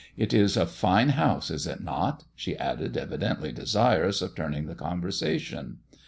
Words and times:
It 0.17 0.33
is 0.33 0.57
a 0.57 0.65
fine 0.65 1.09
house, 1.09 1.51
is 1.51 1.67
it 1.67 1.79
not?" 1.81 2.23
she 2.35 2.57
added, 2.57 2.97
evidently 2.97 3.51
desirous 3.51 4.23
of 4.23 4.33
turning 4.35 4.65
the 4.65 4.73
conversation. 4.73 5.77